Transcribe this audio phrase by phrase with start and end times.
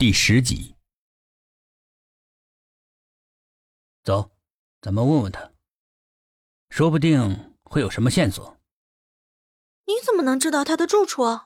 [0.00, 0.74] 第十集，
[4.02, 4.30] 走，
[4.80, 5.52] 咱们问问他，
[6.70, 8.56] 说不定会有什么线索。
[9.84, 11.40] 你怎么能知道他的住处？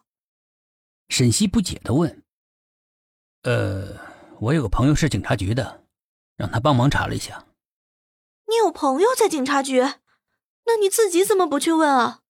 [1.09, 2.23] 沈西不解的问。
[3.43, 3.99] 呃，
[4.39, 5.85] 我有个朋友是警察局的，
[6.37, 7.49] 让他帮忙查了一下。
[8.47, 9.81] 你有朋友在警察局？
[9.81, 12.23] 那你自己怎么不去问啊？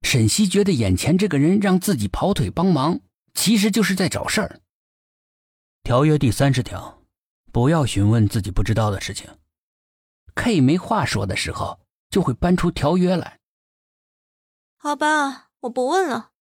[0.00, 3.02] 沈西觉得眼前这个人让自己跑腿帮忙，
[3.34, 4.62] 其实就是在找事儿。
[5.86, 7.00] 条约第三十条，
[7.52, 9.38] 不要询问自己不知道的事情。
[10.34, 11.78] K 没话说的时候，
[12.10, 13.38] 就会搬出条约来。
[14.78, 16.32] 好吧，我不问了。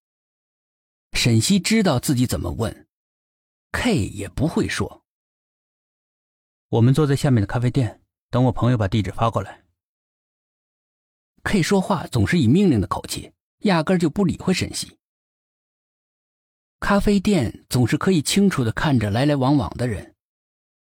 [1.13, 2.87] 沈西知道自己怎么问
[3.71, 5.05] ，K 也不会说。
[6.69, 8.01] 我们坐在下面的咖啡店，
[8.31, 9.63] 等我朋友把地址发过来。
[11.43, 14.97] K 说话总是以命令的口气，压根就不理会沈西。
[16.79, 20.15] 咖啡店总是可以清楚的看着来来往往的人，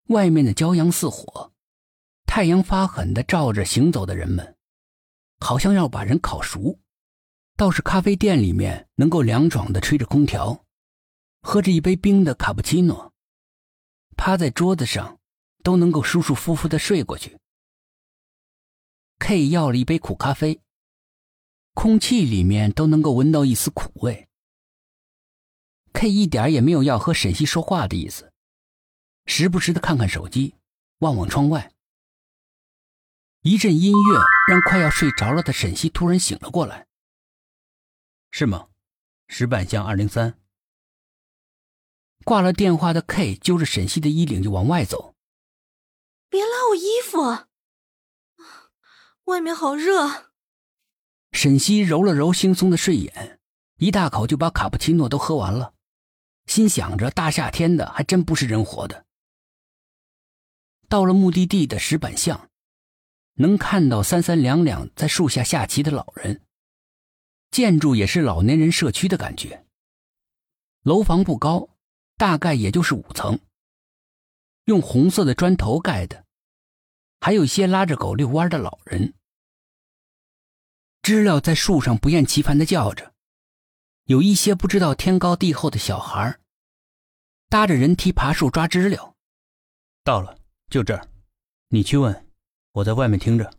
[0.08, 1.52] 外面的骄阳似火，
[2.26, 4.56] 太阳发狠的照着行走的人们，
[5.38, 6.80] 好像要把人烤熟。
[7.56, 10.64] 倒是咖啡店里面能够凉爽的吹着空调，
[11.40, 13.12] 喝着一杯冰的卡布奇诺，
[14.16, 15.20] 趴在桌子上
[15.62, 17.38] 都能够舒舒服服的睡过去。
[19.18, 20.60] K 要了一杯苦咖啡，
[21.74, 24.25] 空气里面都能够闻到一丝苦味。
[25.98, 28.30] K 一点也没有要和沈西说话的意思，
[29.24, 30.54] 时不时的看看手机，
[30.98, 31.72] 望望窗外。
[33.40, 36.86] 一阵音乐让快要睡着了的沈西突然醒了过来。
[38.30, 38.68] 是吗？
[39.28, 40.38] 石板巷二零三。
[42.26, 45.14] 挂了电话的 K 揪着沈西的衣领就往外走。
[46.28, 47.46] 别拉我衣服，
[49.24, 50.34] 外面好热。
[51.32, 53.40] 沈西揉了揉惺忪的睡眼，
[53.78, 55.72] 一大口就把卡布奇诺都喝完了。
[56.46, 59.04] 心想着，大夏天的还真不是人活的。
[60.88, 62.48] 到了目的地的石板巷，
[63.34, 66.42] 能看到三三两两在树下下棋的老人。
[67.50, 69.64] 建筑也是老年人社区的感觉。
[70.82, 71.68] 楼房不高，
[72.16, 73.40] 大概也就是五层，
[74.64, 76.24] 用红色的砖头盖的，
[77.20, 79.14] 还有一些拉着狗遛弯的老人。
[81.02, 83.14] 知了在树上不厌其烦的叫着。
[84.04, 86.38] 有一些不知道天高地厚的小孩，
[87.56, 89.16] 搭着人梯爬树抓知了。
[90.04, 91.08] 到了，就这儿，
[91.68, 92.28] 你去问，
[92.72, 93.50] 我在外面听着。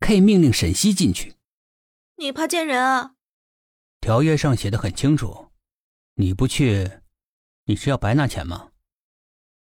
[0.00, 1.34] K 命令沈西进去。
[2.16, 3.16] 你怕见人啊？
[4.00, 5.50] 条约上写的很清楚，
[6.14, 6.90] 你不去，
[7.66, 8.70] 你是要白拿钱吗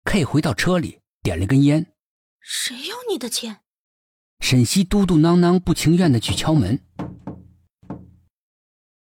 [0.03, 1.91] ？K 回到车里，点了根烟。
[2.39, 3.61] 谁要你的钱？
[4.41, 6.85] 沈西嘟嘟囔囔，不情愿的去敲门。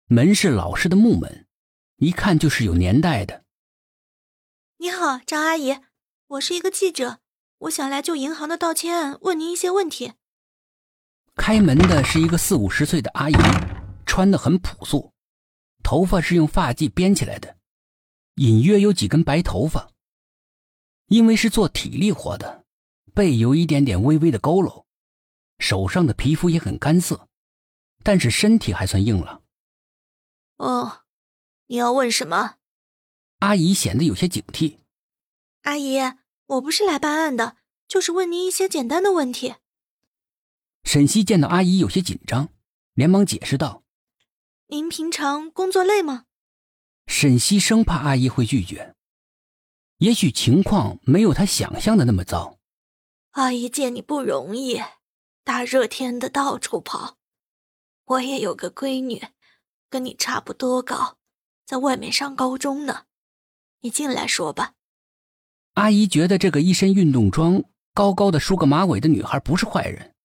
[0.06, 1.48] 门是老式的木门，
[1.96, 3.44] 一看就是有年代的。
[4.86, 5.80] 你好，张阿姨，
[6.28, 7.20] 我是一个记者，
[7.58, 10.14] 我想来就银行的盗窃案问您一些问题。
[11.34, 13.36] 开门的是一个四五十岁的阿姨，
[14.06, 15.12] 穿的很朴素，
[15.82, 17.58] 头发是用发髻编起来的，
[18.36, 19.90] 隐约有几根白头发。
[21.08, 22.66] 因为是做体力活的，
[23.16, 24.86] 背有一点点微微的佝偻，
[25.58, 27.28] 手上的皮肤也很干涩，
[28.04, 29.42] 但是身体还算硬朗。
[30.58, 31.06] 哦，
[31.66, 32.58] 你要问什么？
[33.46, 34.78] 阿姨显得有些警惕。
[35.62, 36.00] 阿姨，
[36.48, 37.58] 我不是来办案的，
[37.88, 39.54] 就是问您一些简单的问题。
[40.84, 42.50] 沈西见到阿姨有些紧张，
[42.96, 43.84] 连忙解释道
[44.68, 46.26] ：“您平常工作累吗？”
[47.06, 48.96] 沈西生怕阿姨会拒绝，
[49.98, 52.58] 也许情况没有她想象的那么糟。
[53.32, 54.82] 阿姨见你不容易，
[55.44, 57.18] 大热天的到处跑，
[58.06, 59.28] 我也有个闺女。
[59.88, 61.20] 跟你差不多高，
[61.64, 63.06] 在外面上高中呢。
[63.86, 64.74] 你进来说吧。
[65.74, 67.64] 阿姨觉得这个一身运动装、
[67.94, 70.16] 高高的梳个马尾的女孩不是坏人。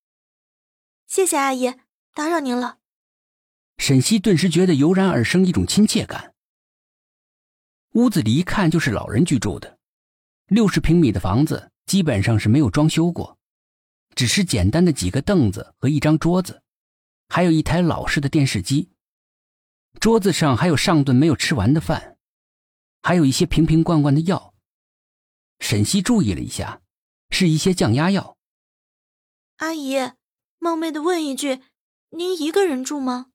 [1.05, 1.75] 谢谢阿姨，
[2.15, 2.79] 打扰您了。
[3.77, 6.33] 沈西顿时觉得油然而生一种亲切感。
[7.91, 9.77] 屋子里一看就是老人居住的，
[10.47, 13.37] 六十平米的房子基本上是没有装修过，
[14.15, 16.63] 只是简单的几个凳子和一张桌子，
[17.29, 18.89] 还有一台老式的电视机。
[19.99, 22.10] 桌子上还有上顿没有吃完的饭，
[23.01, 24.53] 还有一些瓶瓶罐罐的药。
[25.59, 26.81] 沈西注意了一下，
[27.29, 28.37] 是一些降压药。
[29.57, 30.13] 阿姨，
[30.57, 31.61] 冒昧的问一句，
[32.09, 33.27] 您一个人住吗？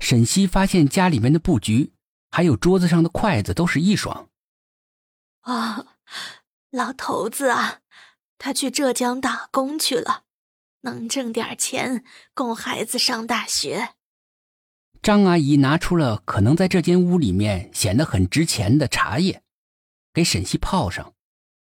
[0.00, 1.94] 沈西发现家里面的布局，
[2.30, 4.28] 还有桌子上的筷子都是一双。
[5.42, 5.98] 啊，
[6.70, 7.80] 老头子啊，
[8.38, 10.24] 他去浙江打工去了，
[10.80, 12.04] 能挣点钱
[12.34, 13.94] 供孩子上大学。
[15.04, 19.42] 张阿姨拿出了可能在这间屋里面显得很值钱的茶叶，
[20.14, 21.12] 给沈西泡上。